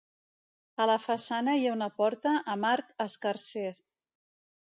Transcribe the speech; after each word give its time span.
A 0.83 0.87
la 0.91 0.95
façana 1.03 1.53
hi 1.59 1.67
ha 1.71 1.75
una 1.75 1.89
porta 1.99 2.33
amb 2.55 2.67
arc 2.71 2.89
escarser. 3.07 3.67